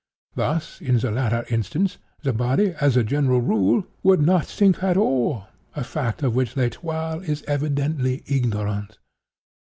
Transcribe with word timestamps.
Thus, 0.33 0.81
in 0.81 0.97
the 0.97 1.11
latter 1.11 1.45
instance, 1.51 1.99
the 2.23 2.33
body, 2.33 2.69
as 2.81 2.97
a 2.97 3.03
general 3.03 3.39
rule, 3.39 3.85
would 4.01 4.19
not 4.19 4.47
sink 4.47 4.81
at 4.81 4.97
all—a 4.97 5.83
fact 5.83 6.23
of 6.23 6.33
which 6.33 6.57
L'Etoile 6.57 7.19
is 7.19 7.43
evidently 7.43 8.23
ignorant. 8.25 8.97